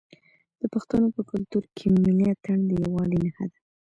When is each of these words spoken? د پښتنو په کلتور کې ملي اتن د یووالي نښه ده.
د 0.59 0.61
پښتنو 0.73 1.07
په 1.15 1.21
کلتور 1.31 1.63
کې 1.75 1.85
ملي 2.03 2.25
اتن 2.33 2.59
د 2.69 2.71
یووالي 2.81 3.17
نښه 3.25 3.45
ده. 3.51 3.57